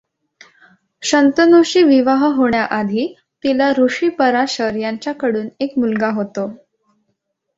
शंतनूशी 1.03 1.83
विवाह 1.83 2.23
होण्याआधी 2.35 3.05
तिला 3.43 3.71
ऋषी 3.77 4.09
पराशर 4.09 4.75
यांच्याकडून 4.75 5.47
एक 5.59 5.77
मुलगा 5.77 6.09
होतो. 6.11 6.47